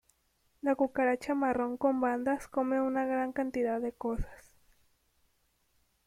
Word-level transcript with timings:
La 0.63 0.73
cucaracha 0.73 1.35
marrón 1.35 1.77
con 1.77 2.01
bandas 2.01 2.47
come 2.47 2.81
una 2.81 3.05
gran 3.05 3.33
cantidad 3.33 3.79
de 3.79 3.91
cosas. 3.93 4.51